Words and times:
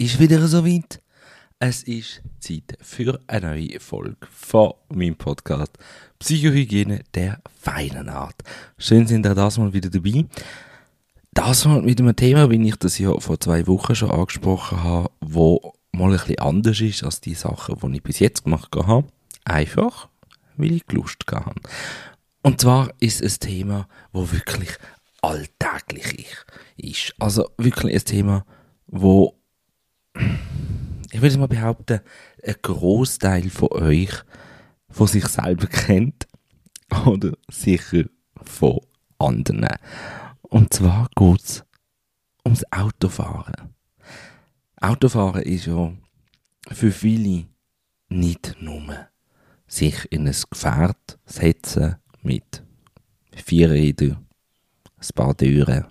Ist 0.00 0.18
wieder 0.18 0.48
soweit. 0.48 1.02
Es 1.58 1.82
ist 1.82 2.22
Zeit 2.38 2.78
für 2.80 3.20
eine 3.26 3.48
neue 3.48 3.78
Folge 3.80 4.26
von 4.32 4.72
meinem 4.88 5.14
Podcast 5.14 5.72
Psychohygiene 6.18 7.02
der 7.12 7.42
feinen 7.60 8.08
Art. 8.08 8.36
Schön 8.78 9.06
sind 9.06 9.26
ihr 9.26 9.34
das 9.34 9.58
mal 9.58 9.74
wieder 9.74 9.90
dabei. 9.90 10.24
Das 11.34 11.66
mal 11.66 11.82
mit 11.82 12.00
einem 12.00 12.16
Thema, 12.16 12.48
wie 12.48 12.66
ich 12.66 12.76
das 12.76 12.98
ja 12.98 13.12
vor 13.20 13.38
zwei 13.40 13.66
Wochen 13.66 13.94
schon 13.94 14.10
angesprochen 14.10 14.82
habe, 14.82 15.10
wo 15.20 15.74
mal 15.92 16.12
ein 16.12 16.12
bisschen 16.12 16.38
anders 16.38 16.80
ist 16.80 17.04
als 17.04 17.20
die 17.20 17.34
Sachen, 17.34 17.76
die 17.78 17.96
ich 17.98 18.02
bis 18.02 18.20
jetzt 18.20 18.44
gemacht 18.44 18.74
habe. 18.74 19.06
Einfach, 19.44 20.08
weil 20.56 20.72
ich 20.72 20.90
Lust 20.90 21.24
habe. 21.30 21.60
Und 22.42 22.58
zwar 22.62 22.90
ist 23.00 23.20
es 23.20 23.36
ein 23.36 23.40
Thema, 23.40 23.86
wo 24.12 24.32
wirklich 24.32 24.70
alltäglich 25.20 26.16
ist. 26.78 27.14
Also 27.18 27.50
wirklich 27.58 27.94
ein 27.94 28.04
Thema, 28.06 28.46
wo 28.86 29.39
ich 30.14 31.20
würde 31.22 31.38
mal 31.38 31.48
behaupten, 31.48 32.00
ein 32.44 32.54
Großteil 32.62 33.50
von 33.50 33.68
euch 33.72 34.12
von 34.88 35.06
sich 35.06 35.26
selber 35.26 35.66
kennt 35.66 36.26
oder 37.06 37.32
sicher 37.50 38.04
von 38.42 38.80
anderen. 39.18 39.76
Und 40.42 40.74
zwar 40.74 41.08
geht 41.14 41.40
es 41.40 41.64
ums 42.44 42.64
Autofahren. 42.72 43.74
Autofahren 44.80 45.42
ist 45.42 45.66
ja 45.66 45.92
für 46.70 46.90
viele 46.90 47.46
nicht 48.08 48.56
nur 48.60 49.06
sich 49.66 50.10
in 50.10 50.26
ein 50.26 50.36
Gefährt 50.50 51.18
setzen 51.24 51.96
mit 52.22 52.64
vier 53.32 53.70
Rädern, 53.70 54.26
ein 54.98 55.08
paar 55.14 55.36
Türen, 55.36 55.86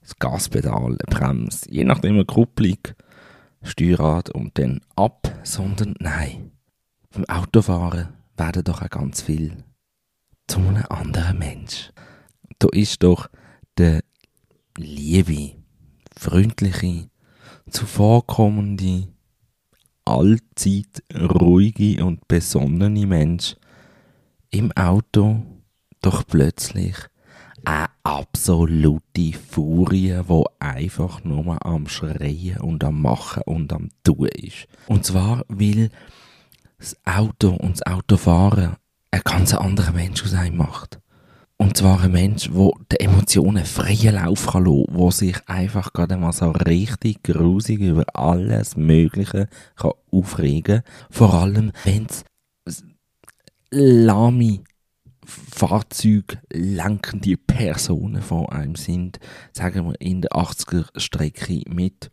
das 0.00 0.18
Gaspedal, 0.18 0.86
eine 0.86 0.96
Bremse, 0.96 1.70
je 1.70 1.84
nachdem 1.84 2.14
eine 2.14 2.24
Kupplung, 2.24 2.78
Steuerrad 3.62 4.30
und 4.30 4.58
dann 4.58 4.80
ab, 4.96 5.32
sondern 5.42 5.94
nein. 5.98 6.52
Beim 7.10 7.24
Autofahren 7.26 8.08
werden 8.36 8.64
doch 8.64 8.82
auch 8.82 8.90
ganz 8.90 9.22
viel 9.22 9.64
zu 10.46 10.60
einem 10.60 10.84
anderen 10.88 11.38
Mensch. 11.38 11.92
Da 12.58 12.68
ist 12.72 13.02
doch 13.02 13.28
der 13.76 14.02
liebe, 14.76 15.56
freundliche, 16.16 17.10
zuvorkommende, 17.70 19.08
allzeit 20.04 21.02
ruhige 21.14 22.04
und 22.04 22.26
besonnene 22.28 23.06
Mensch 23.06 23.56
im 24.50 24.72
Auto 24.72 25.42
doch 26.00 26.26
plötzlich 26.26 26.96
eine 27.64 27.88
absolute 28.02 29.32
Furie, 29.32 30.20
wo 30.26 30.44
einfach 30.58 31.24
nur 31.24 31.64
am 31.64 31.88
Schreien 31.88 32.58
und 32.58 32.82
am 32.84 33.02
Machen 33.02 33.42
und 33.46 33.72
am 33.72 33.90
Tun 34.04 34.28
ist. 34.28 34.66
Und 34.86 35.04
zwar, 35.04 35.44
weil 35.48 35.90
das 36.78 36.96
Auto 37.04 37.50
und 37.50 37.80
das 37.80 37.86
Autofahren 37.86 38.76
ein 39.10 39.20
ganz 39.24 39.54
anderer 39.54 39.92
Mensch 39.92 40.22
aus 40.22 40.34
einem 40.34 40.56
macht. 40.56 41.00
Und 41.60 41.76
zwar 41.76 42.02
ein 42.02 42.12
Mensch, 42.12 42.50
der 42.50 42.70
den 42.92 43.10
Emotionen 43.10 43.64
freien 43.64 44.14
Lauf 44.14 44.46
kann 44.46 44.64
lassen, 44.64 44.96
der 44.96 45.10
sich 45.10 45.36
einfach 45.48 45.92
gerade 45.92 46.16
mal 46.16 46.32
so 46.32 46.50
richtig 46.50 47.24
grusig 47.24 47.80
über 47.80 48.04
alles 48.14 48.76
Mögliche 48.76 49.48
kann 49.74 49.92
aufregen 50.12 50.82
kann. 50.82 50.92
Vor 51.10 51.34
allem, 51.34 51.72
wenn 51.84 52.06
es 52.64 52.84
lahme 53.70 54.60
Fahrzeug 55.28 56.38
lenkende 56.52 57.36
Personen 57.36 58.22
vor 58.22 58.52
einem 58.52 58.76
sind, 58.76 59.18
sagen 59.52 59.86
wir 59.86 60.00
in 60.00 60.22
der 60.22 60.32
80er-Strecke 60.32 61.62
mit 61.68 62.10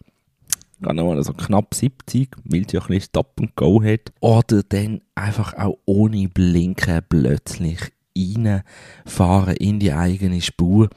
mal 0.80 1.24
so 1.24 1.34
knapp 1.34 1.74
70, 1.74 2.36
weil 2.44 2.70
sie 2.70 2.76
ja 2.76 2.82
ein 2.82 2.88
bisschen 2.88 3.10
Stop 3.10 3.40
and 3.40 3.56
Go 3.56 3.82
hat. 3.82 4.12
Oder 4.20 4.62
dann 4.64 5.02
einfach 5.16 5.54
auch 5.54 5.78
ohne 5.86 6.28
Blinken 6.28 7.02
plötzlich 7.08 7.80
reinfahren 8.18 9.56
in 9.56 9.80
die 9.80 9.94
eigene 9.94 10.42
Spur 10.42 10.90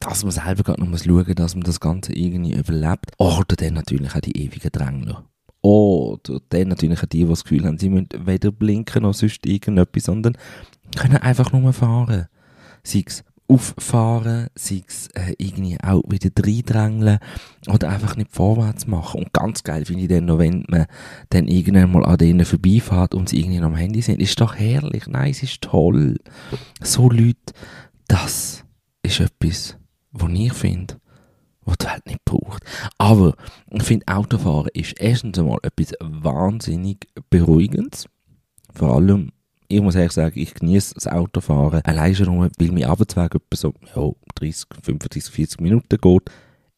dass 0.00 0.22
man 0.22 0.32
selber 0.32 0.62
gerade 0.62 0.84
noch 0.84 0.98
schauen 0.98 1.24
muss, 1.26 1.34
dass 1.34 1.54
man 1.54 1.64
das 1.64 1.80
Ganze 1.80 2.12
irgendwie 2.12 2.54
überlebt. 2.54 3.12
Oder 3.18 3.56
dann 3.56 3.74
natürlich 3.74 4.14
auch 4.14 4.20
die 4.20 4.36
ewigen 4.36 4.70
Drängler. 4.70 5.24
Oder 5.60 6.40
dann 6.50 6.68
natürlich 6.68 7.00
die, 7.00 7.24
die 7.24 7.26
das 7.26 7.44
Gefühl 7.44 7.66
haben, 7.66 7.78
sie 7.78 7.90
müssen 7.90 8.08
weder 8.24 8.52
blinken 8.52 9.02
noch 9.02 9.14
sonst 9.14 9.44
irgendetwas, 9.46 10.04
sondern 10.04 10.36
können 10.96 11.16
einfach 11.16 11.52
nur 11.52 11.72
fahren. 11.72 12.28
Sei 12.84 13.02
es 13.06 13.24
auffahren, 13.48 14.48
sei 14.54 14.82
es 14.86 15.08
äh, 15.14 15.34
irgendwie 15.38 15.78
auch 15.82 16.02
wieder 16.06 16.30
reindrängeln 16.38 17.18
oder 17.66 17.88
einfach 17.88 18.14
nicht 18.16 18.30
vorwärts 18.30 18.86
machen. 18.86 19.22
Und 19.22 19.32
ganz 19.32 19.64
geil 19.64 19.86
finde 19.86 20.02
ich 20.02 20.08
dann 20.08 20.26
noch, 20.26 20.38
wenn 20.38 20.64
man 20.68 20.86
dann 21.30 21.48
irgendwann 21.48 21.90
mal 21.90 22.04
an 22.04 22.18
denen 22.18 22.44
vorbeifährt 22.44 23.14
und 23.14 23.30
sie 23.30 23.40
irgendwie 23.40 23.60
am 23.60 23.74
Handy 23.74 24.02
sind. 24.02 24.20
Ist 24.20 24.40
doch 24.40 24.54
herrlich, 24.54 25.06
nein, 25.06 25.30
es 25.30 25.42
ist 25.42 25.62
toll. 25.62 26.18
So 26.82 27.08
Leute, 27.10 27.54
das 28.06 28.64
ist 29.02 29.20
etwas, 29.20 29.78
was 30.12 30.30
ich 30.32 30.52
finde, 30.52 31.00
was 31.68 31.78
die 31.78 31.86
Welt 31.86 32.06
nicht 32.06 32.24
braucht. 32.24 32.62
Aber 32.98 33.34
ich 33.70 33.82
finde, 33.82 34.08
Autofahren 34.08 34.70
ist 34.74 34.94
erstens 34.98 35.38
einmal 35.38 35.58
etwas 35.62 35.94
wahnsinnig 36.00 37.06
Beruhigendes. 37.30 38.06
Vor 38.74 38.96
allem 38.96 39.32
ich 39.68 39.82
muss 39.82 39.94
ehrlich 39.94 40.12
sagen, 40.12 40.38
ich 40.38 40.54
genieße 40.54 40.94
das 40.94 41.06
Autofahren. 41.06 41.82
Allein 41.84 42.14
schon, 42.14 42.40
weil 42.40 42.72
mein 42.72 42.84
Arbeitsweg 42.84 43.34
etwa 43.34 43.54
so 43.54 43.74
ja, 43.94 44.10
30, 44.36 44.66
35, 44.82 45.32
40 45.32 45.60
Minuten 45.60 45.98
geht. 45.98 46.30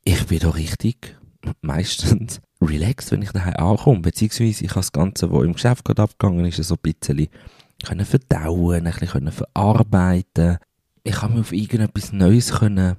Ich 0.05 0.27
bin 0.27 0.41
da 0.41 0.51
richtig 0.51 1.17
meistens 1.63 2.41
relaxed, 2.61 3.13
wenn 3.13 3.23
ich 3.23 3.31
daheim 3.31 3.55
ankomme. 3.55 4.01
Beziehungsweise 4.01 4.65
ich 4.65 4.71
habe 4.71 4.81
das 4.81 4.93
Ganze, 4.93 5.31
was 5.31 5.45
im 5.45 5.53
Geschäft 5.53 5.85
gerade 5.85 6.03
abgegangen 6.03 6.45
ist, 6.47 6.63
so 6.63 6.75
ein 6.75 6.81
bisschen 6.83 7.29
können 7.85 8.05
verdauen, 8.05 8.87
ein 8.87 8.93
bisschen 8.93 9.31
verarbeiten. 9.31 10.59
Ich 11.05 11.15
kann 11.15 11.33
mich 11.33 11.41
auf 11.41 11.53
irgendetwas 11.53 12.13
Neues 12.13 12.53
können 12.53 12.97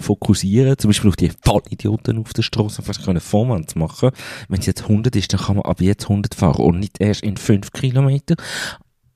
fokussieren, 0.00 0.78
zum 0.78 0.90
Beispiel 0.90 1.10
auf 1.10 1.16
die 1.16 1.32
Vollidioten 1.42 2.18
auf 2.18 2.32
der 2.32 2.42
Straße 2.42 2.82
fast 2.82 3.04
können 3.04 3.20
vorwärts 3.20 3.74
machen. 3.74 4.10
Wenn 4.48 4.60
es 4.60 4.66
jetzt 4.66 4.82
100 4.82 5.14
ist, 5.16 5.32
dann 5.32 5.40
kann 5.40 5.56
man 5.56 5.64
ab 5.64 5.80
jetzt 5.80 6.04
100 6.04 6.34
fahren 6.34 6.64
und 6.64 6.80
nicht 6.80 7.00
erst 7.00 7.22
in 7.22 7.36
5 7.36 7.72
Kilometer. 7.72 8.36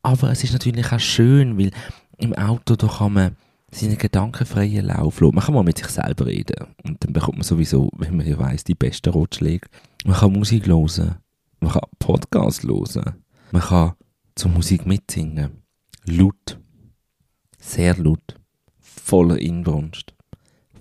Aber 0.02 0.30
es 0.30 0.44
ist 0.44 0.52
natürlich 0.52 0.92
auch 0.92 1.00
schön, 1.00 1.58
weil 1.58 1.70
im 2.18 2.34
Auto 2.34 2.76
da 2.76 2.86
kann 2.86 3.12
man 3.12 3.36
seinen 3.70 3.98
gedankenfreien 3.98 4.86
Lauf 4.86 5.20
lassen. 5.20 5.34
Man 5.34 5.44
kann 5.44 5.54
mal 5.54 5.62
mit 5.62 5.78
sich 5.78 5.88
selber 5.88 6.26
reden. 6.26 6.74
Und 6.84 7.04
dann 7.04 7.12
bekommt 7.12 7.38
man 7.38 7.44
sowieso, 7.44 7.90
wenn 7.96 8.16
man 8.16 8.26
ja 8.26 8.38
weiss, 8.38 8.64
die 8.64 8.74
besten 8.74 9.10
Ratschläge. 9.10 9.68
Man 10.04 10.16
kann 10.16 10.32
Musik 10.32 10.66
hören. 10.66 11.16
Man 11.60 11.72
kann 11.72 11.82
Podcasts 11.98 12.64
hören. 12.64 13.24
Man 13.50 13.62
kann 13.62 13.92
zur 14.34 14.50
Musik 14.50 14.86
mitsingen. 14.86 15.62
Laut. 16.06 16.58
Sehr 17.58 17.96
laut. 17.96 18.36
Voller 18.80 19.38
Inbrunst. 19.38 20.14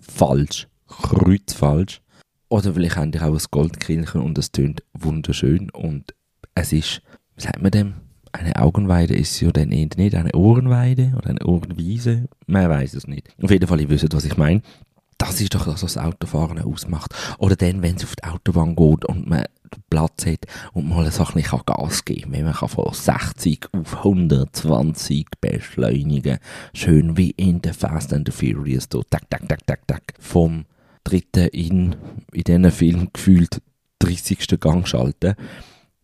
Falsch. 0.08 0.68
Kreuzfalsch. 0.88 2.02
Oder 2.50 2.74
vielleicht 2.74 2.96
haben 2.96 3.12
die 3.12 3.20
auch 3.20 3.34
ein 3.34 3.46
Goldkirchen 3.52 4.22
und 4.22 4.38
es 4.38 4.52
tönt 4.52 4.84
wunderschön 4.94 5.70
und 5.72 6.14
es 6.56 6.72
ist, 6.72 7.02
wie 7.36 7.44
sagt 7.44 7.62
man 7.62 7.72
dem? 7.72 7.94
eine 8.38 8.56
Augenweide 8.58 9.16
ist 9.16 9.40
ja 9.42 9.52
dann 9.52 9.72
eher 9.72 9.88
nicht 9.96 10.16
eine 10.16 10.32
Ohrenweide 10.34 11.14
oder 11.18 11.30
eine 11.30 11.46
Ohrenwiese. 11.46 12.28
Man 12.46 12.70
weiß 12.70 12.94
es 12.94 13.08
nicht. 13.08 13.30
Auf 13.42 13.52
jeden 13.52 13.68
Fall, 13.68 13.82
ihr 13.82 13.90
wisst, 13.90 14.14
was 14.14 14.26
ich 14.26 14.38
meine. 14.38 14.62
Das 15.18 15.42
ist 15.42 15.56
doch 15.56 15.66
das, 15.66 15.82
was 15.84 15.98
Autofahren 15.98 16.60
ausmacht. 16.60 17.14
Oder 17.40 17.56
dann, 17.56 17.82
wenn 17.82 17.96
es 17.96 18.04
auf 18.04 18.16
die 18.16 18.24
Autobahn 18.24 18.76
geht 18.76 19.06
und 19.06 19.28
man 19.28 19.46
Platz 19.90 20.26
hat 20.26 20.46
und 20.74 20.90
mal 20.90 21.10
so 21.12 21.26
ein 21.26 21.34
bisschen 21.34 21.62
Gas 21.66 22.06
geben 22.06 22.22
kann. 22.24 22.32
Wenn 22.34 22.46
man 22.46 22.54
kann 22.54 22.70
von 22.70 22.94
60 22.94 23.68
auf 23.74 23.98
120 23.98 25.28
beschleunigen 25.42 26.40
Schön 26.74 27.18
wie 27.18 27.32
in 27.32 27.62
The 27.64 27.74
Fast 27.74 28.14
and 28.14 28.28
the 28.28 28.32
Furious. 28.32 28.90
Da, 28.90 29.00
tak, 29.10 29.30
tak, 29.30 29.48
tak, 29.48 29.66
tak, 29.66 29.88
tak. 29.88 30.14
Vom 30.20 30.66
dritten 31.04 31.48
in, 31.48 31.96
in 32.34 32.44
diesen 32.44 32.72
Film 32.72 33.10
gefühlt 33.14 33.62
30. 34.00 34.60
Gang 34.60 34.88
schalten 34.88 35.36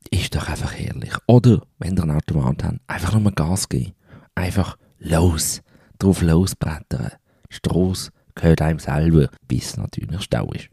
ist 0.10 0.36
doch 0.36 0.48
einfach 0.48 0.74
herrlich. 0.74 1.14
Oder, 1.28 1.62
wenn 1.80 1.98
ihr 1.98 2.04
ein 2.04 2.12
Automat 2.12 2.64
habt, 2.64 2.80
einfach 2.88 3.20
nur 3.20 3.32
Gas 3.32 3.70
geben. 3.70 3.94
Einfach 4.36 4.78
los. 5.00 5.62
Drauf 6.00 6.22
losbrettern. 6.22 7.12
Strasse 7.50 8.12
gehört 8.36 8.62
einem 8.62 8.80
selber, 8.80 9.30
bis 9.48 9.78
natürlich 9.78 10.22
Stau 10.22 10.52
ist. 10.52 10.70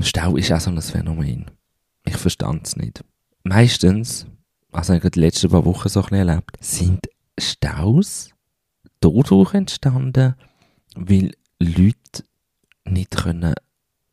Stau 0.00 0.36
ist 0.36 0.52
auch 0.52 0.60
so 0.60 0.70
ein 0.70 0.82
Phänomen. 0.82 1.46
Ich 2.14 2.20
verstand 2.20 2.66
es 2.66 2.76
nicht. 2.76 3.04
Meistens, 3.42 4.26
also 4.70 4.92
ich 4.92 5.00
habe 5.00 5.10
die 5.10 5.20
letzten 5.20 5.50
paar 5.50 5.64
Wochen 5.64 5.88
so 5.88 6.00
ein 6.02 6.14
erlebt, 6.14 6.56
sind 6.60 7.08
Staus 7.38 8.30
dadurch 9.00 9.52
entstanden, 9.54 10.36
weil 10.94 11.32
Leute 11.58 12.24
nicht 12.84 13.16
können 13.16 13.54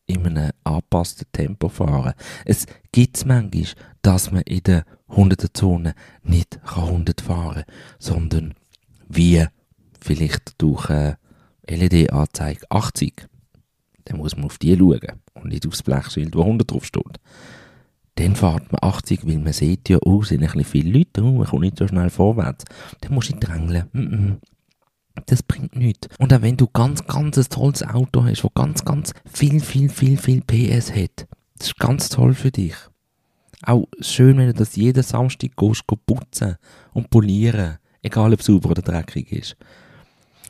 in 0.08 0.26
einem 0.26 0.52
angepassten 0.64 1.28
Tempo 1.32 1.70
fahren. 1.70 2.14
Es 2.44 2.66
gibt 2.92 3.18
es 3.18 3.26
manchmal, 3.26 3.68
dass 4.02 4.32
man 4.32 4.42
in 4.42 4.64
der 4.64 4.86
100er-Zone 5.10 5.94
nicht 6.24 6.60
100 6.64 7.22
fahren 7.22 7.64
kann, 7.66 7.76
sondern 8.00 8.54
wie 9.08 9.46
vielleicht 10.02 10.60
durch 10.60 10.90
eine 10.90 11.18
LED-Anzeige 11.68 12.66
80. 12.70 13.28
dann 14.06 14.18
muss 14.18 14.36
man 14.36 14.46
auf 14.46 14.58
die 14.58 14.76
schauen 14.76 15.22
und 15.36 15.46
nicht 15.46 15.68
aufs 15.68 15.84
Blechschild, 15.84 16.36
wo 16.36 16.42
100 16.42 16.72
drauf 16.72 16.86
steht. 16.86 17.20
Dann 18.16 18.36
fährt 18.36 18.72
man 18.72 18.80
80, 18.82 19.26
weil 19.26 19.40
man 19.40 19.54
sieht 19.54 19.90
ja, 19.90 19.98
oh, 20.04 20.22
sind 20.24 20.42
ein 20.42 20.48
bisschen 20.48 20.66
viele 20.66 21.00
Leute, 21.00 21.24
oh, 21.24 21.32
man 21.32 21.48
kommt 21.48 21.62
nicht 21.62 21.78
so 21.78 21.88
schnell 21.88 22.10
vorwärts. 22.10 22.66
Dann 23.02 23.14
musst 23.14 23.32
du 23.32 23.40
drängeln. 23.40 23.88
Mm 23.94 24.00
-mm. 24.00 24.38
Das 25.26 25.44
bringt 25.44 25.76
nichts. 25.76 26.08
Und 26.20 26.34
auch 26.34 26.42
wenn 26.42 26.58
du 26.58 26.68
ganz, 26.68 27.06
ganz 27.06 27.38
ein 27.38 27.46
tolles 27.50 27.84
Auto 27.84 28.24
hast, 28.24 28.44
das 28.44 28.54
ganz, 28.54 28.86
ganz 28.86 29.14
viel, 29.26 29.60
viel, 29.60 29.90
viel, 29.90 30.18
viel 30.18 30.42
PS 30.42 30.94
hat, 30.94 31.28
das 31.58 31.68
ist 31.68 31.80
ganz 31.80 32.10
toll 32.10 32.34
für 32.34 32.52
dich. 32.52 32.76
Auch 33.64 33.86
schön, 34.00 34.38
wenn 34.38 34.48
du 34.48 34.54
das 34.54 34.76
jeden 34.76 35.04
Samstag 35.04 35.56
gehst, 35.56 35.86
gehst 35.88 36.06
putzen 36.06 36.56
und 36.94 37.10
polieren. 37.10 37.78
Egal, 38.02 38.34
ob 38.34 38.40
es 38.40 38.48
sauber 38.48 38.72
oder 38.72 38.82
dreckig 38.82 39.32
ist. 39.32 39.56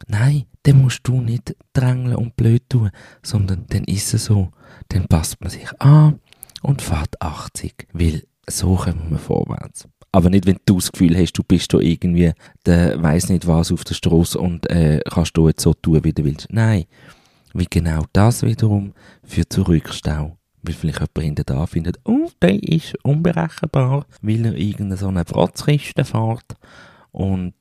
Nein, 0.07 0.45
dann 0.63 0.81
musst 0.81 1.01
du 1.03 1.19
nicht 1.19 1.55
drängeln 1.73 2.15
und 2.15 2.35
blöd 2.35 2.63
tun, 2.69 2.91
sondern 3.21 3.65
dann 3.67 3.83
ist 3.83 4.13
es 4.13 4.25
so. 4.25 4.51
Dann 4.87 5.07
passt 5.07 5.41
man 5.41 5.49
sich 5.49 5.67
an 5.81 6.19
und 6.61 6.81
fährt 6.81 7.21
80, 7.21 7.87
weil 7.93 8.23
so 8.49 8.75
kommen 8.75 9.09
wir 9.09 9.19
vorwärts. 9.19 9.87
Aber 10.11 10.29
nicht, 10.29 10.45
wenn 10.45 10.59
du 10.65 10.75
das 10.75 10.91
Gefühl 10.91 11.17
hast, 11.17 11.33
du 11.33 11.43
bist 11.43 11.73
da 11.73 11.79
irgendwie, 11.79 12.33
der 12.65 13.01
weiß 13.01 13.29
nicht 13.29 13.47
was 13.47 13.71
auf 13.71 13.83
der 13.83 13.93
Straße 13.93 14.37
und 14.37 14.69
äh, 14.69 14.99
kannst 15.09 15.37
du 15.37 15.47
jetzt 15.47 15.61
so 15.61 15.73
tun, 15.73 16.03
wie 16.03 16.11
du 16.11 16.25
willst. 16.25 16.47
Nein, 16.51 16.85
wie 17.53 17.67
genau 17.69 18.03
das 18.11 18.43
wiederum 18.43 18.93
führt 19.23 19.53
zu 19.53 19.61
Rückstau. 19.63 20.37
Weil 20.63 20.75
vielleicht 20.75 20.99
jemand 20.99 21.19
hinter 21.19 21.43
da 21.43 21.65
findet, 21.65 21.99
oh, 22.03 22.29
der 22.41 22.61
ist 22.61 22.93
unberechenbar, 23.03 24.05
weil 24.21 24.45
er 24.45 24.55
irgendeine 24.55 24.97
so 24.97 25.07
eine 25.07 25.25
Protzkiste 25.25 26.03
fährt. 26.05 26.55
Und 27.11 27.55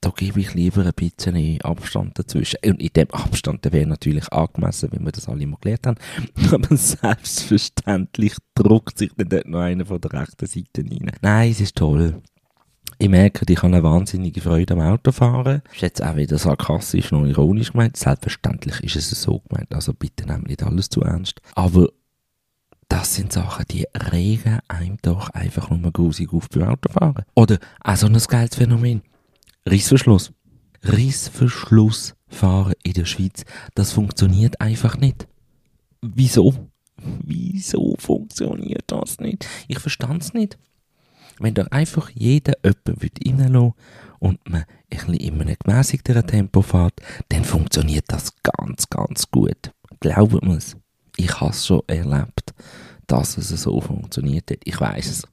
da 0.00 0.10
gebe 0.10 0.40
ich 0.40 0.54
lieber 0.54 0.84
ein 0.84 0.92
bisschen 0.94 1.60
Abstand 1.62 2.18
dazwischen. 2.18 2.58
Und 2.64 2.80
in 2.80 2.90
dem 2.94 3.10
Abstand, 3.10 3.70
wäre 3.72 3.86
natürlich 3.86 4.32
angemessen, 4.32 4.90
wenn 4.92 5.04
wir 5.04 5.12
das 5.12 5.28
alle 5.28 5.46
mal 5.46 5.58
gelernt 5.60 5.86
haben. 5.86 5.98
Aber 6.52 6.76
selbstverständlich 6.76 8.34
druckt 8.54 8.98
sich 8.98 9.10
dann 9.16 9.28
dort 9.28 9.48
noch 9.48 9.60
einer 9.60 9.84
von 9.84 10.00
der 10.00 10.12
rechten 10.12 10.46
Seite 10.46 10.82
rein. 10.82 11.12
Nein, 11.20 11.50
es 11.50 11.60
ist 11.60 11.76
toll. 11.76 12.22
Ich 12.98 13.08
merke, 13.08 13.50
ich 13.50 13.56
habe 13.58 13.68
eine 13.68 13.82
wahnsinnige 13.82 14.42
Freude 14.42 14.74
am 14.74 14.80
Autofahren. 14.80 15.62
Ist 15.72 15.80
jetzt 15.80 16.02
auch 16.02 16.16
wieder 16.16 16.36
sarkastisch 16.36 17.12
und 17.12 17.28
ironisch 17.28 17.72
gemeint. 17.72 17.96
Selbstverständlich 17.96 18.82
ist 18.84 19.12
es 19.12 19.22
so 19.22 19.40
gemeint. 19.48 19.72
Also 19.74 19.94
bitte 19.94 20.26
nehmt 20.26 20.48
nicht 20.48 20.62
alles 20.62 20.90
zu 20.90 21.00
ernst. 21.00 21.40
Aber 21.54 21.88
das 22.88 23.14
sind 23.14 23.32
Sachen, 23.32 23.64
die 23.70 23.86
regen 24.12 24.58
einem 24.68 24.98
doch 25.00 25.30
einfach 25.30 25.70
nur 25.70 25.92
grusig 25.92 26.32
auf 26.32 26.48
beim 26.50 26.68
Autofahren. 26.68 27.24
Oder 27.34 27.58
auch 27.82 27.96
so 27.96 28.06
ein 28.06 28.18
geiles 28.28 28.56
Phänomen. 28.56 29.02
Rissverschluss. 29.68 30.32
Rissverschlussfahren 30.82 32.74
in 32.82 32.94
der 32.94 33.04
Schweiz, 33.04 33.44
das 33.74 33.92
funktioniert 33.92 34.60
einfach 34.60 34.96
nicht. 34.96 35.28
Wieso? 36.00 36.70
Wieso 36.96 37.94
funktioniert 37.98 38.84
das 38.86 39.18
nicht? 39.20 39.46
Ich 39.68 39.78
verstand 39.78 40.22
es 40.22 40.34
nicht. 40.34 40.58
Wenn 41.38 41.54
da 41.54 41.64
einfach 41.70 42.10
jeder 42.10 42.54
jemanden 42.62 43.10
reinlassen 43.26 43.72
und 44.18 44.48
man 44.48 44.62
ein 44.62 44.66
bisschen 44.90 45.14
in 45.14 45.40
einem 45.40 45.56
gemäßigteren 45.58 46.26
Tempo 46.26 46.62
fährt, 46.62 47.00
dann 47.30 47.44
funktioniert 47.44 48.04
das 48.08 48.34
ganz, 48.42 48.88
ganz 48.90 49.30
gut. 49.30 49.72
Glaubt 50.00 50.42
mir 50.42 50.56
es. 50.56 50.76
Ich 51.16 51.40
habe 51.40 51.50
es 51.50 51.66
schon 51.66 51.82
erlebt, 51.86 52.54
dass 53.06 53.38
es 53.38 53.48
so 53.48 53.80
funktioniert 53.80 54.50
hat. 54.50 54.58
Ich 54.64 54.80
weiß 54.80 55.06
es. 55.06 55.26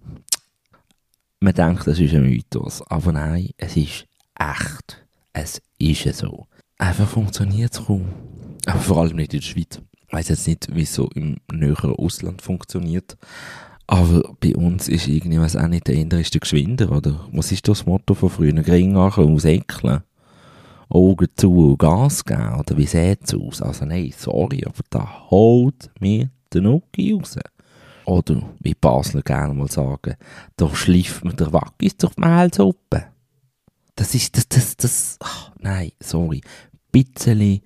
Man 1.40 1.54
denkt, 1.54 1.86
das 1.86 2.00
ist 2.00 2.14
ein 2.14 2.24
Mythos, 2.24 2.82
aber 2.90 3.12
nein, 3.12 3.52
es 3.58 3.78
ist 3.78 4.07
echt. 4.40 5.06
Es 5.34 5.62
ist 5.80 6.18
so. 6.18 6.48
Einfach 6.78 7.08
funktioniert 7.08 7.74
es 7.74 7.86
kaum. 7.86 8.08
Aber 8.66 8.80
vor 8.80 8.98
allem 8.98 9.16
nicht 9.18 9.34
in 9.34 9.40
der 9.40 9.46
Schweiz. 9.46 9.82
Ich 10.08 10.14
weiß 10.14 10.30
jetzt 10.30 10.48
nicht, 10.48 10.74
wie 10.74 10.84
es 10.84 10.94
so 10.94 11.10
im 11.16 11.38
näheren 11.52 11.96
Ausland 11.96 12.42
funktioniert. 12.42 13.18
Aber 13.88 14.36
bei 14.40 14.56
uns 14.56 14.90
ist 14.90 15.08
irgendwie, 15.08 15.40
auch 15.40 15.68
nicht, 15.68 15.88
der 15.88 15.96
Inder 15.96 16.20
ist 16.20 16.34
der 16.34 16.42
Geschwinder, 16.42 16.92
oder? 16.92 17.28
Was 17.32 17.52
ist 17.52 17.68
das 17.68 17.86
Motto 17.86 18.14
von 18.14 18.30
früher? 18.30 18.54
Gring 18.54 18.94
machen, 18.94 19.34
ausäckeln. 19.34 20.04
Augen 20.90 21.28
zu 21.36 21.72
und 21.72 21.80
Gas 21.80 22.24
geben, 22.24 22.56
oder 22.60 22.78
wie 22.78 22.86
sieht 22.86 23.24
es 23.24 23.34
aus? 23.34 23.62
Also 23.62 23.86
nein, 23.86 24.14
sorry, 24.16 24.64
aber 24.66 24.84
da 24.90 25.30
holt 25.30 25.90
mir 26.00 26.30
der 26.54 26.62
Nuki 26.62 27.14
raus. 27.14 27.38
Oder, 28.06 28.42
wie 28.60 28.74
Basler 28.74 29.22
gerne 29.22 29.54
mal 29.54 29.70
sagen, 29.70 30.16
da 30.56 30.74
schleift 30.74 31.26
mir 31.26 31.34
der 31.34 31.52
Wackis 31.52 31.98
durch 31.98 32.14
die 32.16 32.22
Mehlsuppe. 32.22 33.08
Das 33.98 34.14
ist, 34.14 34.38
das, 34.38 34.48
das, 34.48 34.78
das, 34.78 35.18
ach, 35.22 35.52
nein, 35.60 35.92
sorry. 36.00 36.42
Bisschen, 36.92 37.62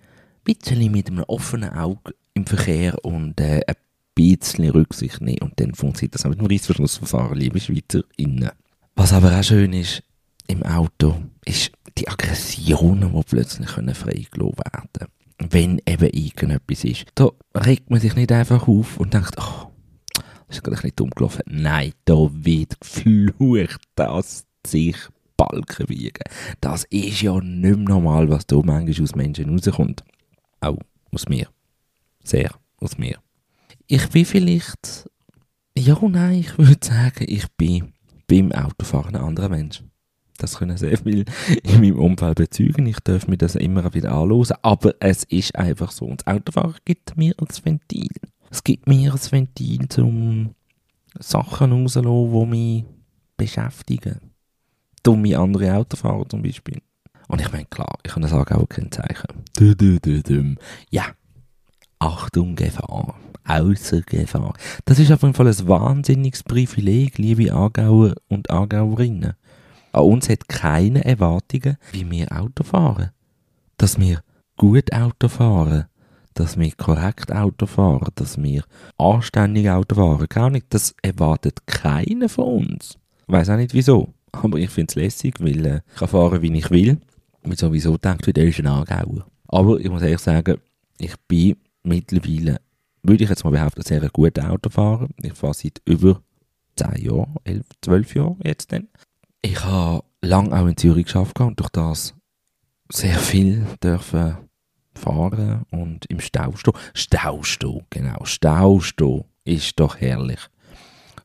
bisschen 0.46 0.92
mit 0.92 1.10
einem 1.10 1.26
offenen 1.26 1.72
Auge 1.72 2.16
im 2.34 2.46
Verkehr 2.46 2.96
und 3.04 3.40
äh, 3.42 3.60
ein 3.68 3.76
bisschen 4.16 4.70
Rücksicht 4.70 5.20
nehmen 5.20 5.42
und 5.42 5.60
dann 5.60 5.76
funktioniert 5.76 6.16
das 6.16 6.26
auch 6.26 6.30
mit 6.30 6.40
dem 6.40 6.48
Reissverschlussverfahren, 6.48 7.38
liebe 7.38 7.60
SchweizerInnen. 7.60 8.50
Was 8.96 9.12
aber 9.12 9.38
auch 9.38 9.44
schön 9.44 9.74
ist 9.74 10.04
im 10.48 10.64
Auto, 10.64 11.22
ist 11.44 11.74
die 11.98 12.08
Aggressionen, 12.08 13.14
die 13.14 13.24
plötzlich 13.24 13.70
freigelassen 13.70 14.40
werden 14.40 14.90
können. 14.94 15.12
Wenn 15.50 15.82
eben 15.86 16.10
irgendetwas 16.12 16.86
ist. 16.86 17.06
Da 17.16 17.30
regt 17.56 17.90
man 17.90 18.00
sich 18.00 18.16
nicht 18.16 18.32
einfach 18.32 18.70
auf 18.70 18.98
und 18.98 19.14
denkt, 19.14 19.36
oh, 19.38 19.70
das 20.48 20.58
ist 20.58 20.64
gerade 20.64 20.78
ein 20.78 20.82
bisschen 20.82 20.96
dumm 20.96 21.10
gelaufen. 21.10 21.42
Nein, 21.48 21.92
da 22.06 22.30
wird 22.32 22.80
geflucht, 22.80 23.82
dass 23.96 24.46
sich 24.66 24.96
Balken 25.42 25.90
wiegen. 25.90 26.24
Das 26.60 26.84
ist 26.86 27.22
ja 27.22 27.34
nicht 27.42 27.78
mehr 27.78 27.78
normal, 27.78 28.30
was 28.30 28.46
da 28.46 28.58
manchmal 28.58 29.04
aus 29.04 29.16
Menschen 29.16 29.50
rauskommt. 29.50 30.04
Auch 30.60 30.78
aus 31.12 31.28
mir. 31.28 31.48
Sehr 32.24 32.52
aus 32.78 33.00
mir. 33.00 33.18
Ich 33.88 34.08
bin 34.10 34.26
vielleicht, 34.26 35.10
ja 35.76 35.98
nein, 36.02 36.42
ich 36.42 36.58
würde 36.60 36.86
sagen, 36.86 37.26
ich 37.28 37.48
bin 37.58 37.94
beim 38.28 38.52
Autofahren 38.52 39.16
ein 39.16 39.24
anderer 39.24 39.50
Mensch. 39.50 39.84
Das 40.38 40.58
können 40.58 40.78
sehr 40.78 40.98
viele 40.98 41.26
in 41.64 41.82
meinem 41.82 42.00
Umfeld 42.00 42.38
bezeugen. 42.38 42.86
Ich 42.86 43.00
darf 43.00 43.28
mir 43.28 43.38
das 43.38 43.56
immer 43.56 43.92
wieder 43.96 44.12
anlösen. 44.12 44.58
Aber 44.62 44.94
es 45.00 45.24
ist 45.24 45.56
einfach 45.56 45.92
so. 45.92 46.06
Und 46.06 46.22
das 46.22 46.36
Autofahren 46.36 46.76
gibt 46.86 47.18
mir 47.18 47.34
als 47.40 47.66
Ventil. 47.66 48.10
Es 48.52 48.64
gibt 48.64 48.88
mir 48.88 49.12
ein 49.12 49.32
Ventil, 49.32 49.88
um 49.98 50.54
Sachen 51.20 51.72
rauszulassen, 51.72 52.42
die 52.42 52.46
mich 52.46 52.86
beschäftigen 53.38 54.31
dumme 55.04 55.38
andere 55.38 55.76
Autofahrer 55.76 56.28
zum 56.30 56.42
Beispiel. 56.42 56.82
Und 57.28 57.42
ich 57.42 57.52
meine, 57.52 57.66
klar, 57.66 57.98
ich 58.04 58.12
kann 58.12 58.28
sagen 58.28 58.56
auch 58.56 58.68
kein 58.68 58.92
Zeichen. 58.92 59.44
Ja, 60.90 61.06
Achtung, 62.00 62.56
Gefahr. 62.56 63.16
Außer 63.46 64.02
Gefahr. 64.02 64.54
Das 64.86 65.00
ist 65.00 65.12
auf 65.12 65.22
jeden 65.22 65.34
Fall 65.34 65.48
ein 65.48 65.68
wahnsinniges 65.68 66.44
Privileg, 66.44 67.18
liebe 67.18 67.54
Aargauer 67.54 68.16
und 68.28 68.50
Aargauerinnen. 68.50 69.34
An 69.94 70.04
uns 70.04 70.30
hat 70.30 70.48
keine 70.48 71.06
Erwartungen, 71.06 71.78
wie 71.92 72.10
wir 72.10 72.32
Auto 72.32 72.64
fahren. 72.64 73.12
Dass 73.78 74.00
wir 74.00 74.22
gut 74.58 74.94
Auto 74.94 75.28
fahren, 75.28 75.86
dass 76.34 76.58
wir 76.58 76.72
korrekt 76.72 77.32
Auto 77.32 77.66
fahren, 77.66 78.10
dass 78.16 78.42
wir 78.42 78.64
anständig 78.98 79.70
Auto 79.70 79.96
fahren. 79.96 80.28
Gar 80.30 80.50
nicht, 80.50 80.68
das 80.70 80.96
erwartet 81.02 81.66
keiner 81.66 82.30
von 82.30 82.66
uns. 82.66 82.98
Ich 83.28 83.34
weiß 83.34 83.50
auch 83.50 83.58
nicht 83.58 83.74
wieso. 83.74 84.14
Aber 84.32 84.58
ich 84.58 84.70
finde 84.70 84.92
es 84.92 84.96
lässig, 84.96 85.36
weil 85.40 85.66
äh, 85.66 85.82
ich 85.94 86.00
kann 86.00 86.08
fahren, 86.08 86.42
wie 86.42 86.58
ich 86.58 86.70
will. 86.72 86.98
Ich 87.44 87.60
sowieso 87.60 87.98
denkt, 87.98 88.36
der 88.36 88.46
ist 88.46 88.60
ein 88.60 88.68
Angauer. 88.68 89.26
Aber 89.48 89.80
ich 89.80 89.90
muss 89.90 90.02
ehrlich 90.02 90.20
sagen, 90.20 90.60
ich 90.98 91.16
bin 91.28 91.58
mittlerweile, 91.84 92.62
würde 93.04 93.24
ich 93.24 93.30
jetzt 93.30 93.44
mal 93.44 93.50
behaupten, 93.50 93.82
sehr 93.82 94.08
guter 94.10 94.52
Autofahrer. 94.52 95.10
Ich 95.22 95.34
fahre 95.34 95.54
seit 95.54 95.82
über 95.86 96.22
10 96.76 97.04
Jahren, 97.04 97.36
11, 97.44 97.66
12 97.82 98.16
Jahren 98.16 98.40
jetzt 98.44 98.72
dann. 98.72 98.88
Ich 99.42 99.64
habe 99.64 100.04
lange 100.22 100.56
auch 100.58 100.68
in 100.68 100.78
Zürich 100.78 101.06
geschafft 101.06 101.40
und 101.40 101.60
durch 101.60 101.70
das 101.70 102.14
sehr 102.92 103.18
viel 103.18 103.66
dürfen 103.84 104.38
fahren 104.94 105.66
und 105.72 106.06
im 106.06 106.20
Stau 106.20 106.54
stehen. 106.56 106.74
Stau 106.94 107.44
stehen, 107.44 107.82
genau. 107.90 108.24
Stau 108.26 108.80
stehen 108.80 109.24
ist 109.44 109.80
doch 109.80 110.00
herrlich. 110.00 110.40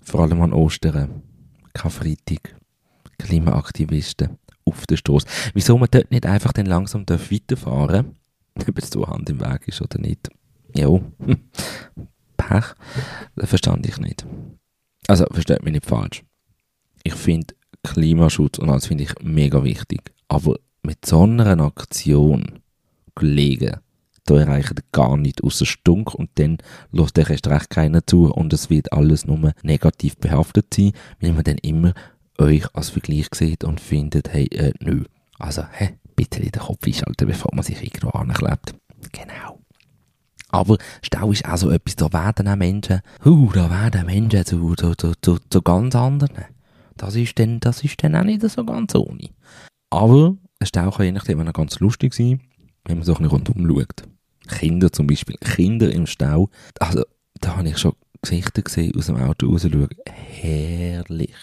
Vor 0.00 0.20
allem 0.20 0.40
an 0.40 0.52
Ostern, 0.52 1.22
Karfreitag. 1.74 2.56
Klimaaktivisten 3.18 4.38
auf 4.64 4.86
der 4.86 4.96
Straße. 4.96 5.26
Wieso 5.54 5.78
man 5.78 5.88
dort 5.90 6.10
nicht 6.10 6.26
einfach 6.26 6.52
dann 6.52 6.66
langsam 6.66 7.04
weiterfahren 7.08 8.14
darf, 8.54 8.68
ob 8.68 8.78
es 8.78 8.90
so 8.90 9.06
Hand 9.06 9.30
im 9.30 9.40
Weg 9.40 9.68
ist 9.68 9.80
oder 9.80 9.98
nicht. 9.98 10.28
Ja, 10.74 10.88
Pech, 12.36 12.64
das 13.34 13.48
verstand 13.48 13.86
ich 13.86 13.98
nicht. 13.98 14.26
Also, 15.08 15.26
versteht 15.30 15.62
mich 15.62 15.72
nicht 15.72 15.86
falsch. 15.86 16.22
Ich 17.04 17.14
finde 17.14 17.54
Klimaschutz 17.82 18.58
und 18.58 18.68
alles 18.68 18.86
finde 18.86 19.04
ich 19.04 19.14
mega 19.22 19.62
wichtig. 19.62 20.12
Aber 20.28 20.56
mit 20.82 21.06
so 21.06 21.22
einer 21.22 21.60
Aktion, 21.60 22.60
Kollegen, 23.14 23.76
da 24.26 24.40
erreicht 24.40 24.72
ihr 24.72 24.84
gar 24.90 25.16
nicht 25.16 25.42
außer 25.44 25.66
Stunk 25.66 26.14
und 26.14 26.30
dann 26.34 26.58
lässt 26.90 27.18
euch 27.18 27.30
erst 27.30 27.46
recht 27.46 27.70
keiner 27.70 28.04
zu 28.04 28.32
und 28.32 28.52
es 28.52 28.70
wird 28.70 28.92
alles 28.92 29.26
nur 29.26 29.52
negativ 29.62 30.16
behaftet 30.16 30.74
sein, 30.74 30.92
weil 31.20 31.32
man 31.32 31.44
dann 31.44 31.58
immer 31.58 31.94
euch 32.38 32.64
als 32.74 32.90
Vergleich 32.90 33.28
seht 33.34 33.64
und 33.64 33.80
findet, 33.80 34.32
hey, 34.32 34.46
äh, 34.52 34.72
nö. 34.80 35.04
Also, 35.38 35.64
hä, 35.70 35.98
bitte 36.14 36.40
den 36.40 36.50
Kopf 36.52 36.86
einschalten, 36.86 37.26
bevor 37.26 37.54
man 37.54 37.64
sich 37.64 37.82
irgendwo 37.82 38.10
anklebt. 38.10 38.74
Genau. 39.12 39.60
Aber 40.48 40.78
Stau 41.02 41.32
ist 41.32 41.44
auch 41.46 41.56
so 41.56 41.70
etwas, 41.70 41.96
da 41.96 42.12
werden 42.12 42.48
auch 42.48 42.56
Menschen, 42.56 43.00
uh, 43.24 43.50
da 43.52 43.70
werden 43.70 44.06
Menschen 44.06 44.44
zu, 44.44 44.74
zu, 44.74 44.94
zu, 44.94 45.12
zu, 45.20 45.38
zu 45.50 45.62
ganz 45.62 45.94
anderen. 45.94 46.44
Das 46.96 47.14
ist 47.14 47.38
dann, 47.38 47.60
das 47.60 47.84
ist 47.84 48.02
dann 48.02 48.16
auch 48.16 48.24
nicht 48.24 48.42
so 48.42 48.64
ganz 48.64 48.94
ohne. 48.94 49.28
Aber 49.90 50.36
ein 50.58 50.66
Stau 50.66 50.90
kann 50.90 51.06
je 51.06 51.12
nachdem 51.12 51.46
auch 51.46 51.52
ganz 51.52 51.80
lustig 51.80 52.14
sein, 52.14 52.40
wenn 52.84 52.98
man 52.98 53.04
so 53.04 53.14
ein 53.14 53.22
bisschen 53.22 53.46
rundum 53.46 53.68
schaut. 53.68 54.04
Kinder 54.48 54.92
zum 54.92 55.06
Beispiel, 55.06 55.36
Kinder 55.38 55.92
im 55.92 56.06
Stau, 56.06 56.48
also 56.78 57.04
da 57.40 57.56
habe 57.56 57.68
ich 57.68 57.78
schon 57.78 57.92
Gesichter 58.22 58.62
gesehen, 58.62 58.94
aus 58.96 59.06
dem 59.06 59.16
Auto 59.16 59.50
raus 59.50 59.62
schauen. 59.62 59.88
Herrlich. 60.06 61.34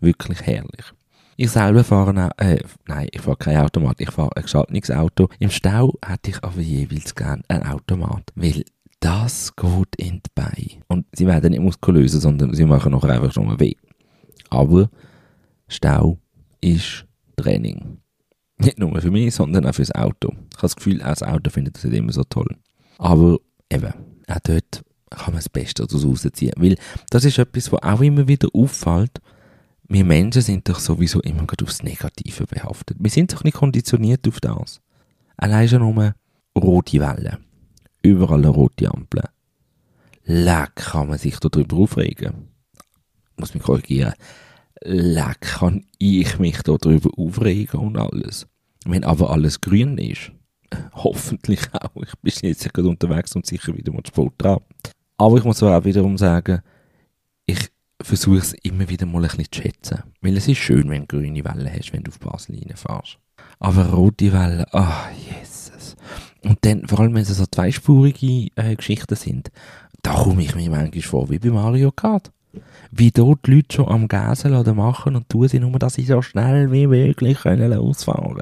Wirklich 0.00 0.42
herrlich. 0.42 0.92
Ich 1.36 1.50
selber 1.50 1.84
fahre 1.84 2.30
äh, 2.36 2.62
nein, 2.86 3.08
ich 3.12 3.22
fahre 3.22 3.36
kein 3.36 3.56
Automat, 3.58 4.00
ich 4.00 4.10
fahre 4.10 4.36
ein 4.36 4.42
geschaltetes 4.42 4.90
Auto. 4.90 5.28
Im 5.38 5.50
Stau 5.50 5.94
hätte 6.04 6.30
ich 6.30 6.44
aber 6.44 6.60
jeweils 6.60 7.14
gern 7.14 7.42
ein 7.48 7.62
Automat, 7.62 8.30
weil 8.34 8.64
das 9.00 9.56
geht 9.56 9.96
in 9.96 10.16
die 10.16 10.30
Beine. 10.34 10.82
Und 10.88 11.06
sie 11.12 11.26
werden 11.26 11.50
nicht 11.50 11.62
muskulöser, 11.62 12.20
sondern 12.20 12.54
sie 12.54 12.66
machen 12.66 12.92
nachher 12.92 13.10
einfach 13.10 13.32
schon 13.32 13.46
mal 13.46 13.58
weh. 13.58 13.74
Aber 14.50 14.90
Stau 15.68 16.18
ist 16.60 17.06
Training. 17.36 17.98
Nicht 18.58 18.78
nur 18.78 19.00
für 19.00 19.10
mich, 19.10 19.34
sondern 19.34 19.64
auch 19.64 19.74
fürs 19.74 19.94
Auto. 19.94 20.32
Ich 20.32 20.56
habe 20.56 20.62
das 20.62 20.76
Gefühl, 20.76 21.00
auch 21.00 21.08
das 21.08 21.22
Auto 21.22 21.48
findet 21.50 21.76
das 21.76 21.84
nicht 21.84 21.96
immer 21.96 22.12
so 22.12 22.24
toll. 22.24 22.54
Aber 22.98 23.38
eben, 23.70 23.94
auch 24.28 24.40
dort 24.42 24.84
kann 25.08 25.32
man 25.32 25.36
das 25.36 25.48
Beste 25.48 25.86
daraus 25.86 26.04
rausziehen. 26.04 26.52
Weil 26.56 26.76
das 27.08 27.24
ist 27.24 27.38
etwas, 27.38 27.72
was 27.72 27.82
auch 27.82 28.00
immer 28.02 28.28
wieder 28.28 28.48
auffällt. 28.52 29.20
Wir 29.92 30.04
Menschen 30.04 30.40
sind 30.40 30.68
doch 30.68 30.78
sowieso 30.78 31.20
immer 31.22 31.44
gerade 31.46 31.64
aufs 31.64 31.82
Negative 31.82 32.46
behaftet. 32.46 32.96
Wir 33.00 33.10
sind 33.10 33.32
doch 33.32 33.42
nicht 33.42 33.56
konditioniert 33.56 34.26
auf 34.28 34.38
das. 34.38 34.80
Allein 35.36 35.68
schon 35.68 35.80
nur 35.80 36.14
rote 36.56 37.00
Wellen. 37.00 37.38
Überall 38.00 38.46
rote 38.46 38.88
Ampel. 38.88 39.24
Leck 40.22 40.76
kann 40.76 41.08
man 41.08 41.18
sich 41.18 41.40
darüber 41.40 41.76
aufregen. 41.78 42.50
Muss 43.36 43.52
mich 43.52 43.64
korrigieren. 43.64 44.14
Leck 44.80 45.40
kann 45.40 45.84
ich 45.98 46.38
mich 46.38 46.62
darüber 46.62 47.10
aufregen 47.16 47.80
und 47.80 47.96
alles. 47.96 48.46
Wenn 48.84 49.02
aber 49.02 49.30
alles 49.30 49.60
grün 49.60 49.98
ist, 49.98 50.30
hoffentlich 50.94 51.62
auch. 51.74 51.96
Ich 51.96 52.16
bin 52.22 52.48
jetzt 52.48 52.72
gerade 52.72 52.88
unterwegs 52.88 53.34
und 53.34 53.44
sicher 53.44 53.76
wieder 53.76 53.92
mal 53.92 54.06
Sport 54.06 54.34
dran. 54.38 54.60
Aber 55.16 55.36
ich 55.36 55.42
muss 55.42 55.60
auch 55.64 55.84
wiederum 55.84 56.16
sagen, 56.16 56.60
ich 57.44 57.72
versuche 58.02 58.38
es 58.38 58.52
immer 58.62 58.88
wieder 58.88 59.06
mal 59.06 59.24
ein 59.24 59.30
bisschen 59.30 59.46
zu 59.50 59.62
schätzen. 59.62 60.02
Weil 60.20 60.36
es 60.36 60.48
ist 60.48 60.58
schön, 60.58 60.90
wenn 60.90 61.06
du 61.06 61.18
grüne 61.18 61.44
Wellen 61.44 61.70
hast, 61.72 61.92
wenn 61.92 62.02
du 62.02 62.10
auf 62.10 62.18
Basel 62.18 62.56
reinfährst. 62.56 63.18
Aber 63.58 63.86
rote 63.86 64.32
Wellen, 64.32 64.64
ah, 64.72 65.06
oh, 65.06 65.40
Jesus. 65.40 65.96
Und 66.42 66.58
dann, 66.62 66.86
vor 66.88 67.00
allem 67.00 67.14
wenn 67.14 67.22
es 67.22 67.28
so 67.28 67.44
zweispurige 67.46 68.48
äh, 68.56 68.74
Geschichten 68.74 69.16
sind, 69.16 69.50
da 70.02 70.14
komme 70.14 70.42
ich 70.42 70.54
mir 70.54 70.70
manchmal 70.70 71.02
vor 71.02 71.30
wie 71.30 71.38
bei 71.38 71.50
Mario 71.50 71.92
Kart. 71.92 72.30
Wie 72.90 73.10
dort 73.10 73.46
die 73.46 73.54
Leute 73.54 73.76
schon 73.76 73.88
am 73.88 74.08
Gasen 74.08 74.52
machen 74.74 75.14
und 75.14 75.28
tun 75.28 75.46
sie 75.46 75.60
nur, 75.60 75.78
dass 75.78 75.94
sie 75.94 76.04
so 76.04 76.20
schnell 76.22 76.72
wie 76.72 76.86
möglich 76.86 77.38
können 77.40 77.70
losfahren 77.70 78.40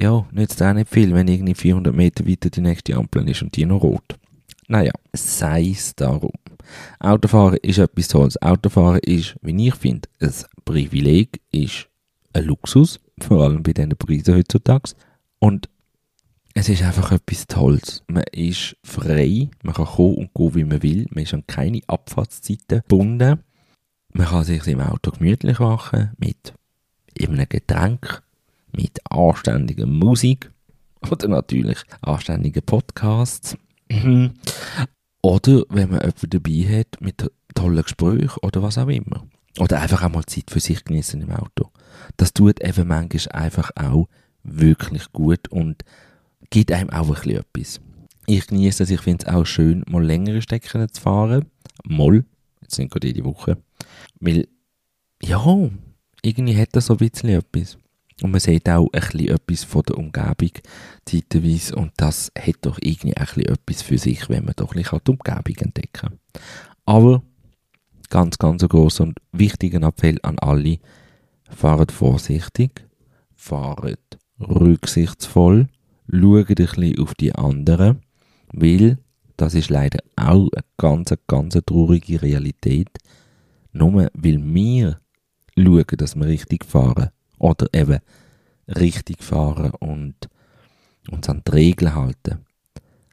Ja, 0.00 0.26
nützt 0.32 0.62
auch 0.62 0.72
nicht 0.72 0.88
viel, 0.88 1.14
wenn 1.14 1.28
irgendwie 1.28 1.54
400 1.54 1.94
Meter 1.94 2.26
weiter 2.26 2.50
die 2.50 2.60
nächste 2.60 2.96
Ampel 2.96 3.28
ist 3.28 3.42
und 3.42 3.54
die 3.54 3.66
noch 3.66 3.82
rot. 3.82 4.18
Naja, 4.66 4.92
sei 5.12 5.70
es 5.70 5.94
darum. 5.94 6.32
Autofahren 7.00 7.58
ist 7.62 7.78
etwas 7.78 8.08
Tolles. 8.08 8.40
Autofahren 8.40 9.00
ist, 9.00 9.36
wie 9.42 9.68
ich 9.68 9.74
finde, 9.74 10.08
ein 10.20 10.32
Privileg, 10.64 11.40
ist 11.52 11.88
ein 12.32 12.44
Luxus, 12.44 13.00
vor 13.20 13.42
allem 13.42 13.62
bei 13.62 13.72
diesen 13.72 13.96
Preisen 13.96 14.34
heutzutage. 14.34 14.92
Und 15.38 15.68
es 16.54 16.68
ist 16.68 16.82
einfach 16.82 17.12
etwas 17.12 17.46
Tolles. 17.46 18.02
Man 18.06 18.24
ist 18.32 18.76
frei, 18.84 19.48
man 19.62 19.74
kann 19.74 19.86
kommen 19.86 20.14
und 20.14 20.34
gehen, 20.34 20.54
wie 20.54 20.64
man 20.64 20.82
will. 20.82 21.06
Man 21.10 21.24
ist 21.24 21.34
an 21.34 21.46
keine 21.46 21.80
Abfahrtszeiten 21.86 22.80
gebunden. 22.80 23.40
Man 24.12 24.26
kann 24.28 24.44
sich 24.44 24.66
im 24.68 24.80
Auto 24.80 25.10
gemütlich 25.10 25.58
machen 25.58 26.12
mit 26.18 26.54
einem 27.20 27.48
Getränk, 27.48 28.22
mit 28.72 29.00
anständiger 29.10 29.86
Musik 29.86 30.50
oder 31.10 31.28
natürlich 31.28 31.78
anständigen 32.02 32.62
Podcasts. 32.62 33.56
Oder 35.24 35.62
wenn 35.70 35.88
man 35.88 36.00
jemanden 36.00 36.28
dabei 36.28 36.80
hat 36.80 37.00
mit 37.00 37.30
tollen 37.54 37.82
Gesprächen 37.82 38.38
oder 38.42 38.62
was 38.62 38.76
auch 38.76 38.88
immer. 38.88 39.26
Oder 39.58 39.80
einfach 39.80 40.02
auch 40.02 40.10
mal 40.10 40.26
Zeit 40.26 40.50
für 40.50 40.60
sich 40.60 40.84
genießen 40.84 41.22
im 41.22 41.30
Auto. 41.30 41.70
Das 42.18 42.34
tut 42.34 42.62
eben 42.62 42.86
manchmal 42.86 43.42
einfach 43.44 43.70
auch 43.74 44.06
wirklich 44.42 45.10
gut 45.12 45.48
und 45.48 45.82
gibt 46.50 46.72
einem 46.72 46.90
auch 46.90 47.08
ein 47.08 47.14
bisschen 47.14 47.38
etwas. 47.38 47.80
Ich 48.26 48.48
genieße 48.48 48.82
es, 48.82 48.90
ich 48.90 49.00
finde 49.00 49.24
es 49.24 49.32
auch 49.32 49.46
schön, 49.46 49.82
mal 49.88 50.04
längere 50.04 50.42
Strecken 50.42 50.92
zu 50.92 51.00
fahren. 51.00 51.46
Mal, 51.84 52.26
jetzt 52.60 52.74
sind 52.74 52.90
gerade 52.90 53.06
jede 53.06 53.24
Woche. 53.24 53.56
Weil, 54.20 54.46
ja, 55.22 55.42
irgendwie 56.20 56.58
hat 56.58 56.68
das 56.72 56.84
so 56.84 56.94
ein 56.94 56.98
bisschen 56.98 57.30
etwas. 57.30 57.78
Und 58.22 58.30
man 58.30 58.40
sieht 58.40 58.68
auch 58.68 58.88
ein 58.92 59.00
bisschen 59.00 59.28
etwas 59.28 59.64
von 59.64 59.82
der 59.82 59.98
Umgebung 59.98 60.52
zeitweise 61.04 61.74
und 61.74 61.92
das 61.96 62.30
hat 62.38 62.56
doch 62.62 62.78
irgendwie 62.80 63.16
ein 63.16 63.26
etwas 63.40 63.82
für 63.82 63.98
sich, 63.98 64.28
wenn 64.28 64.44
man 64.44 64.54
doch 64.56 64.74
ein 64.74 64.82
die 64.82 65.10
Umgebung 65.10 65.56
entdecken 65.56 65.90
kann. 65.92 66.18
Aber 66.84 67.22
ganz, 68.10 68.38
ganz 68.38 68.62
ein 68.62 68.68
grosser 68.68 69.04
und 69.04 69.18
wichtiger 69.32 69.82
Appell 69.82 70.18
an 70.22 70.38
alle, 70.38 70.78
fahrt 71.50 71.90
vorsichtig, 71.90 72.86
fahrt 73.34 74.18
rücksichtsvoll, 74.38 75.68
schaut 76.08 76.48
ein 76.48 76.54
bisschen 76.54 76.98
auf 77.00 77.14
die 77.14 77.34
anderen, 77.34 78.02
weil 78.52 78.98
das 79.36 79.54
ist 79.54 79.70
leider 79.70 79.98
auch 80.16 80.48
eine 80.52 80.64
ganz, 80.76 81.12
ganz 81.26 81.58
traurige 81.66 82.22
Realität. 82.22 82.90
Nur 83.72 84.08
weil 84.12 84.54
wir 84.54 85.00
schauen, 85.56 85.84
dass 85.96 86.14
wir 86.14 86.26
richtig 86.26 86.64
fahren, 86.64 87.10
oder 87.38 87.66
eben 87.72 88.00
richtig 88.68 89.22
fahren 89.22 89.70
und 89.72 90.14
uns 91.10 91.28
an 91.28 91.42
die 91.46 91.52
Regeln 91.52 91.94
halten, 91.94 92.44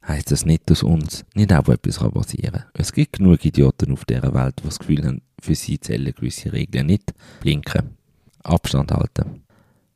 heißt 0.08 0.32
das 0.32 0.46
nicht, 0.46 0.70
dass 0.70 0.84
uns 0.84 1.26
nicht 1.36 1.54
auch 1.54 1.68
etwas 1.68 2.00
passieren 2.00 2.54
kann. 2.54 2.66
Es 2.74 2.94
gibt 2.94 3.18
genug 3.18 3.44
Idioten 3.46 3.92
auf 3.92 4.06
dieser 4.06 4.34
Welt, 4.34 4.60
die 4.60 4.64
das 4.64 4.80
Gefühl 4.80 5.06
haben, 5.06 5.22
für 5.40 5.56
sie 5.56 5.80
zählen 5.80 6.14
gewisse 6.14 6.54
Regeln 6.54 6.88
nicht. 6.88 7.14
Blinken, 7.42 7.98
Abstand 8.44 8.92
halten. 8.92 9.44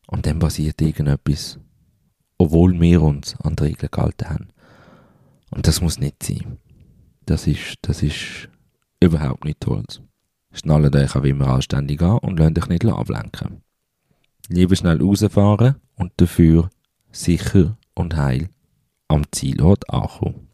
Und 0.08 0.26
dann 0.26 0.40
passiert 0.40 0.82
irgendetwas, 0.82 1.58
obwohl 2.38 2.80
wir 2.80 3.02
uns 3.02 3.36
an 3.42 3.56
die 3.56 3.64
Regeln 3.64 3.90
gehalten 3.92 4.30
haben. 4.30 4.48
Und 5.52 5.68
das 5.68 5.82
muss 5.82 6.00
nicht 6.00 6.22
sein. 6.22 6.58
Das 7.26 7.48
ist, 7.48 7.78
das 7.82 8.04
ist 8.04 8.50
überhaupt 9.00 9.46
nicht 9.46 9.62
toll. 9.62 9.84
Schnallt 10.52 10.96
euch 10.96 11.16
auch 11.16 11.24
immer 11.24 11.48
anständig 11.48 12.02
an 12.02 12.20
und 12.20 12.40
lasst 12.40 12.58
euch 12.60 12.70
nicht 12.70 12.86
ablenken. 12.86 13.62
Lieber 14.50 14.76
schnell 14.76 15.02
rausfahren 15.02 15.76
und 15.96 16.12
dafür 16.18 16.70
sicher 17.12 17.78
und 17.96 18.16
heil 18.16 18.50
am 19.08 19.24
Zielort 19.32 19.90
ankommen. 19.90 20.48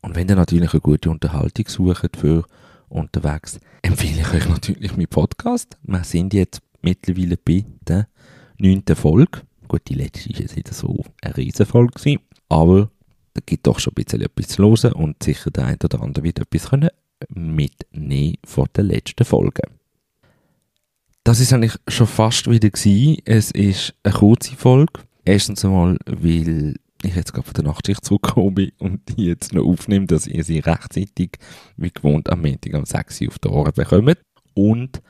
Und 0.00 0.14
wenn 0.14 0.28
ihr 0.28 0.36
natürlich 0.36 0.72
eine 0.72 0.80
gute 0.80 1.10
Unterhaltung 1.10 1.68
sucht 1.68 2.16
für 2.16 2.44
unterwegs, 2.88 3.60
empfehle 3.82 4.22
ich 4.22 4.32
euch 4.32 4.48
natürlich 4.48 4.96
meinen 4.96 5.08
Podcast. 5.08 5.76
Wir 5.82 6.04
sind 6.04 6.32
jetzt 6.32 6.62
mittlerweile 6.80 7.36
bei 7.36 7.66
der 7.86 8.08
neunten 8.58 8.96
Folge. 8.96 9.42
Gut, 9.66 9.82
die 9.88 9.94
letzte 9.94 10.30
war 10.30 10.40
jetzt 10.40 10.56
nicht 10.56 10.72
so 10.72 11.04
eine 11.20 11.36
Riesenfolge 11.36 12.20
aber 12.48 12.90
da 13.34 13.42
gibt 13.44 13.66
doch 13.66 13.78
schon 13.78 13.92
ein 13.92 14.02
bisschen 14.02 14.22
etwas 14.22 14.48
zu 14.48 14.62
hören 14.62 14.92
und 14.94 15.22
sicher 15.22 15.50
der 15.50 15.66
eine 15.66 15.78
oder 15.84 16.00
andere 16.00 16.24
wird 16.24 16.38
etwas 16.38 16.70
mitnehmen 17.28 18.36
von 18.44 18.66
der 18.74 18.84
letzten 18.84 19.24
Folge. 19.24 19.62
Das 21.28 21.40
ist 21.40 21.52
eigentlich 21.52 21.74
schon 21.88 22.06
fast 22.06 22.48
wieder 22.48 22.70
gewesen. 22.70 23.18
Es 23.26 23.50
ist 23.50 23.92
eine 24.02 24.14
kurze 24.14 24.56
Folge. 24.56 25.02
Erstens 25.26 25.62
einmal, 25.62 25.98
weil 26.06 26.76
ich 27.02 27.14
jetzt 27.14 27.34
gerade 27.34 27.44
von 27.44 27.52
der 27.52 27.64
Nachtschicht 27.64 28.02
zurückgekommen 28.02 28.54
bin 28.54 28.72
und 28.78 29.02
die 29.10 29.26
jetzt 29.26 29.52
noch 29.52 29.66
aufnehme, 29.66 30.06
dass 30.06 30.26
ihr 30.26 30.42
sie 30.42 30.60
rechtzeitig, 30.60 31.32
wie 31.76 31.90
gewohnt, 31.90 32.30
am 32.30 32.40
Montag 32.40 32.72
um 32.72 32.86
6 32.86 33.20
Uhr 33.20 33.28
auf 33.28 33.38
die 33.40 33.48
Ohren 33.48 33.72
bekommt. 33.74 34.16
Und 34.54 35.02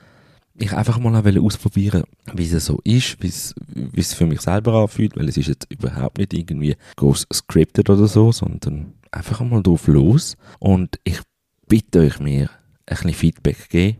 ich 0.57 0.73
einfach 0.73 0.99
mal 0.99 1.39
ausprobieren, 1.39 2.03
wie 2.33 2.51
es 2.51 2.65
so 2.65 2.81
ist, 2.83 3.23
wie 3.23 4.01
es 4.01 4.13
für 4.13 4.25
mich 4.25 4.41
selber 4.41 4.73
anfühlt, 4.73 5.15
weil 5.15 5.29
es 5.29 5.37
ist 5.37 5.47
jetzt 5.47 5.71
überhaupt 5.71 6.17
nicht 6.17 6.33
irgendwie 6.33 6.75
groß 6.97 7.27
scripted 7.31 7.89
oder 7.89 8.07
so, 8.07 8.33
sondern 8.33 8.91
einfach 9.09 9.39
mal 9.39 9.63
drauf 9.63 9.87
los. 9.87 10.35
Und 10.59 10.99
ich 11.05 11.21
bitte 11.69 12.01
euch 12.01 12.19
mir 12.19 12.49
ein 12.87 12.95
bisschen 12.97 13.13
Feedback 13.13 13.69
geben 13.69 13.99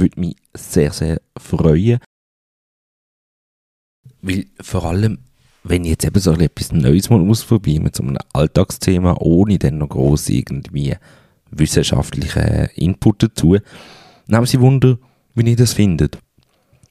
würde 0.00 0.20
mich 0.20 0.36
sehr, 0.54 0.92
sehr 0.92 1.20
freuen. 1.36 2.00
Weil 4.20 4.46
vor 4.60 4.84
allem, 4.84 5.18
wenn 5.64 5.84
ich 5.84 5.90
jetzt 5.90 6.04
eben 6.04 6.20
so 6.20 6.32
etwas 6.32 6.72
Neues 6.72 7.10
mal 7.10 7.28
ausprobiere, 7.28 7.82
mit 7.82 7.96
so 7.96 8.02
einem 8.02 8.18
Alltagsthema, 8.32 9.16
ohne 9.20 9.58
dann 9.58 9.78
noch 9.78 9.88
groß 9.88 10.28
irgendwie 10.28 10.96
wissenschaftlichen 11.50 12.68
Input 12.74 13.22
dazu, 13.22 13.58
nehmen 14.26 14.46
Sie 14.46 14.60
Wunder, 14.60 14.98
wie 15.34 15.50
ihr 15.50 15.56
das 15.56 15.72
findet. 15.72 16.18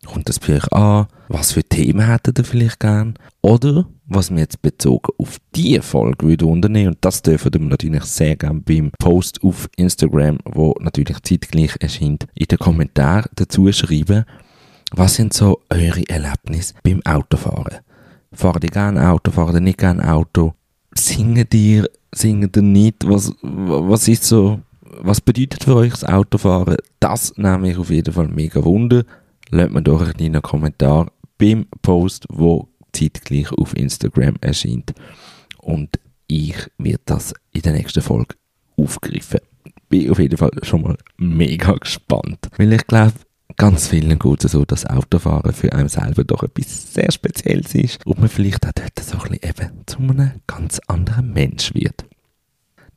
Kommt 0.05 0.29
das 0.29 0.39
bei 0.39 0.55
euch 0.55 0.71
an? 0.71 1.07
Was 1.27 1.51
für 1.51 1.63
Themen 1.63 2.05
hättet 2.07 2.39
ihr 2.39 2.45
vielleicht 2.45 2.79
gern? 2.79 3.15
Oder, 3.41 3.87
was 4.13 4.29
wir 4.29 4.39
jetzt 4.39 4.61
bezogen 4.61 5.13
auf 5.17 5.37
diese 5.55 5.81
Folge 5.81 6.27
würde 6.27 6.45
unternehmen. 6.45 6.89
Und 6.89 6.97
das 7.01 7.21
dürfen 7.21 7.53
wir 7.53 7.61
natürlich 7.61 8.03
sehr 8.03 8.35
gerne 8.35 8.61
beim 8.61 8.91
Post 8.99 9.41
auf 9.43 9.69
Instagram, 9.77 10.39
wo 10.45 10.75
natürlich 10.79 11.21
zeitgleich 11.23 11.75
erscheint, 11.79 12.27
in 12.35 12.45
den 12.47 12.57
Kommentaren 12.57 13.29
dazu 13.35 13.71
schreiben, 13.71 14.25
was 14.93 15.15
sind 15.15 15.33
so 15.33 15.61
eure 15.69 16.07
Erlebnisse 16.09 16.73
beim 16.83 17.01
Autofahren? 17.05 17.79
Fahrt 18.33 18.63
ihr 18.63 18.69
gerne 18.69 19.09
Auto, 19.09 19.31
fahrt 19.31 19.55
ihr 19.55 19.61
nicht 19.61 19.77
gerne 19.77 20.11
Auto? 20.11 20.53
Singen 20.93 21.47
ihr, 21.53 21.89
singen 22.13 22.51
ihr 22.53 22.61
nicht? 22.61 23.07
Was, 23.07 23.33
was 23.41 24.07
ist 24.09 24.25
so, 24.25 24.59
was 24.81 25.21
bedeutet 25.21 25.63
für 25.63 25.75
euch 25.75 25.91
das 25.91 26.03
Autofahren? 26.03 26.77
Das 26.99 27.37
nehme 27.37 27.71
ich 27.71 27.77
auf 27.77 27.89
jeden 27.89 28.13
Fall 28.13 28.27
mega 28.27 28.63
wunder. 28.63 29.03
Lasst 29.49 29.71
mir 29.71 29.81
doch 29.81 30.01
einen 30.01 30.13
kleinen 30.13 30.41
Kommentar 30.41 31.11
beim 31.37 31.65
Post, 31.81 32.25
wo 32.29 32.67
zeitgleich 32.93 33.51
auf 33.51 33.75
Instagram 33.75 34.35
erscheint. 34.41 34.93
Und 35.57 35.99
ich 36.27 36.55
werde 36.77 37.01
das 37.05 37.33
in 37.51 37.61
der 37.61 37.73
nächsten 37.73 38.01
Folge 38.01 38.35
aufgreifen. 38.77 39.39
Bin 39.89 40.09
auf 40.09 40.19
jeden 40.19 40.37
Fall 40.37 40.51
schon 40.63 40.83
mal 40.83 40.97
mega 41.17 41.73
gespannt. 41.73 42.49
Weil 42.57 42.73
ich 42.73 42.87
glaube, 42.87 43.13
ganz 43.57 43.87
vielen 43.87 44.17
geht 44.17 44.41
so, 44.41 44.65
dass 44.65 44.85
Autofahren 44.85 45.53
für 45.53 45.73
einen 45.73 45.89
selber 45.89 46.23
doch 46.23 46.43
etwas 46.43 46.93
sehr 46.93 47.11
Spezielles 47.11 47.75
ist 47.75 48.05
und 48.05 48.19
man 48.19 48.29
vielleicht 48.29 48.65
auch 48.65 48.71
dort 48.73 48.99
so 48.99 49.17
ein 49.17 49.31
bisschen 49.31 49.49
eben 49.49 49.71
zu 49.85 49.97
einem 49.99 50.31
ganz 50.47 50.79
anderen 50.87 51.33
Mensch 51.33 51.73
wird. 51.73 52.05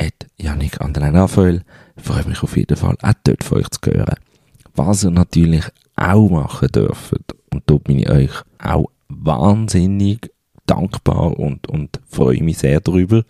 at 0.00 0.26
Janik 0.38 0.78
Raphael. 0.80 1.62
Freue 1.96 2.24
mich 2.24 2.42
auf 2.42 2.56
jeden 2.56 2.76
Fall 2.76 2.96
auch 3.02 3.12
dort 3.22 3.44
von 3.44 3.58
euch 3.58 3.70
zu 3.70 3.78
hören. 3.90 4.16
Was 4.74 5.04
ihr 5.04 5.10
natürlich 5.10 5.64
auch 5.96 6.28
machen 6.28 6.68
dürft, 6.68 7.14
und 7.52 7.62
dort 7.66 7.84
bin 7.84 8.00
ich 8.00 8.10
euch 8.10 8.32
auch 8.58 8.90
wahnsinnig 9.08 10.30
dankbar 10.66 11.38
und, 11.38 11.68
und 11.68 12.00
freue 12.08 12.42
mich 12.42 12.58
sehr 12.58 12.80
darüber, 12.80 13.22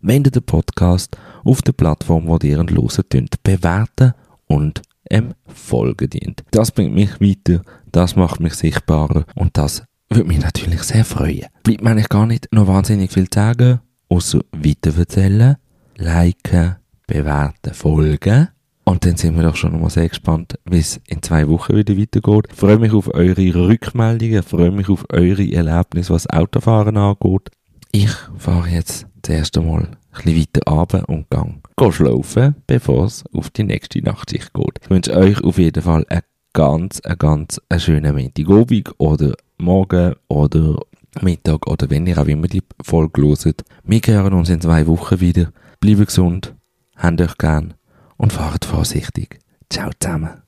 wenn 0.00 0.24
ihr 0.24 0.30
den 0.30 0.42
Podcast 0.42 1.18
auf 1.44 1.62
der 1.62 1.72
Plattform, 1.72 2.26
wo 2.26 2.38
ihr 2.42 2.58
ihn 2.58 2.70
hören 2.70 3.28
bewerten 3.42 4.14
und 4.46 4.82
ähm, 5.10 5.34
folgen 5.46 6.10
dient. 6.10 6.44
Das 6.50 6.70
bringt 6.70 6.94
mich 6.94 7.20
weiter, 7.20 7.62
das 7.90 8.16
macht 8.16 8.40
mich 8.40 8.54
sichtbarer 8.54 9.24
und 9.34 9.56
das 9.56 9.84
würde 10.10 10.28
mich 10.28 10.40
natürlich 10.40 10.82
sehr 10.82 11.04
freuen. 11.04 11.46
Bleibt 11.62 11.82
mir 11.82 11.90
eigentlich 11.90 12.08
gar 12.08 12.26
nicht 12.26 12.48
noch 12.52 12.66
wahnsinnig 12.66 13.12
viel 13.12 13.28
zu 13.30 13.38
sagen, 13.38 13.80
außer 14.08 14.40
weiterverzählen, 14.52 15.56
liken, 15.96 16.76
bewerten, 17.06 17.74
folgen. 17.74 18.48
Und 18.84 19.06
dann 19.06 19.16
sind 19.16 19.36
wir 19.36 19.44
doch 19.44 19.56
schon 19.56 19.80
mal 19.80 19.90
sehr 19.90 20.08
gespannt, 20.08 20.58
wie 20.64 20.80
es 20.80 21.00
in 21.06 21.22
zwei 21.22 21.48
Wochen 21.48 21.76
wieder 21.76 21.96
weitergeht. 21.96 22.48
Ich 22.50 22.58
freue 22.58 22.78
mich 22.78 22.92
auf 22.92 23.14
eure 23.14 23.54
Rückmeldungen, 23.54 24.42
freue 24.42 24.72
mich 24.72 24.88
auf 24.88 25.04
eure 25.10 25.50
Erlebnisse, 25.50 26.12
was 26.12 26.28
Autofahren 26.28 26.96
angeht. 26.96 27.50
Ich 27.92 28.10
fahre 28.36 28.68
jetzt 28.68 29.06
zuerst 29.22 29.56
einmal 29.56 29.82
ein 29.82 29.96
bisschen 30.12 30.38
weiter 30.40 30.72
runter 30.72 31.08
und 31.08 31.30
gang 31.30 31.62
schlafen, 31.90 32.54
bevor 32.66 33.06
es 33.06 33.24
auf 33.32 33.50
die 33.50 33.64
nächste 33.64 34.02
Nachtschicht 34.02 34.52
geht. 34.52 34.78
Ich 34.82 34.90
wünsche 34.90 35.16
euch 35.16 35.42
auf 35.42 35.58
jeden 35.58 35.82
Fall 35.82 36.04
einen 36.08 36.22
ganz, 36.52 37.00
einen 37.00 37.18
ganz 37.18 37.60
einen 37.68 37.80
schönen 37.80 38.14
Montagabend 38.14 38.94
oder 38.98 39.34
Morgen 39.58 40.14
oder 40.28 40.78
Mittag 41.20 41.66
oder 41.66 41.90
wenn 41.90 42.06
ihr 42.06 42.18
auch 42.18 42.26
immer 42.26 42.48
die 42.48 42.62
Folge 42.82 43.22
hört. 43.22 43.64
Wir 43.84 44.00
hören 44.06 44.32
uns 44.32 44.48
in 44.48 44.60
zwei 44.60 44.86
Wochen 44.86 45.20
wieder. 45.20 45.52
Bleibt 45.80 46.06
gesund, 46.06 46.54
habt 46.96 47.20
euch 47.20 47.36
gern 47.38 47.74
und 48.16 48.32
fahrt 48.32 48.64
vorsichtig. 48.64 49.40
Ciao 49.68 49.90
zusammen. 49.98 50.42